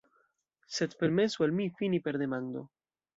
Sed 0.77 0.95
permesu 1.03 1.45
al 1.47 1.53
mi 1.59 1.67
fini 1.81 1.99
per 2.07 2.15
demando. 2.23 2.65